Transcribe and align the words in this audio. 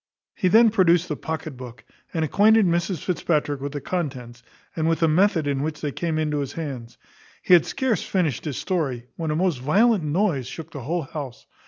He 0.33 0.47
then 0.47 0.71
produced 0.71 1.09
the 1.09 1.15
pocket 1.15 1.55
book, 1.57 1.83
and 2.11 2.25
acquainted 2.25 2.65
Mrs 2.65 3.03
Fitzpatrick 3.03 3.61
with 3.61 3.71
the 3.71 3.79
contents, 3.81 4.41
and 4.75 4.89
with 4.89 5.01
the 5.01 5.07
method 5.07 5.45
in 5.45 5.61
which 5.61 5.79
they 5.79 5.91
came 5.91 6.17
into 6.17 6.39
his 6.39 6.53
hands. 6.53 6.97
He 7.43 7.53
had 7.53 7.67
scarce 7.67 8.01
finished 8.01 8.45
his 8.45 8.57
story, 8.57 9.09
when 9.15 9.29
a 9.29 9.35
most 9.35 9.59
violent 9.59 10.03
noise 10.03 10.47
shook 10.47 10.71
the 10.71 10.81
whole 10.81 11.03
house. 11.03 11.45